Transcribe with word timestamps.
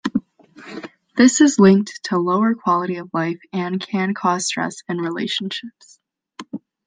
This 1.15 1.41
is 1.41 1.59
linked 1.59 1.99
to 2.05 2.17
lower 2.17 2.55
quality 2.55 2.95
of 2.95 3.11
life 3.13 3.39
and 3.53 3.79
can 3.79 4.15
cause 4.15 4.47
stress 4.47 4.81
in 4.89 4.97
relationships. 4.97 5.99